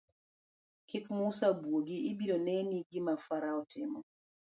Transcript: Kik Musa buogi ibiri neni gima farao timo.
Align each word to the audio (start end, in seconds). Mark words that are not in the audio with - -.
Kik 0.87 1.05
Musa 1.17 1.47
buogi 1.59 1.97
ibiri 2.11 2.37
neni 2.47 2.77
gima 2.89 3.13
farao 3.25 3.61
timo. 3.71 3.99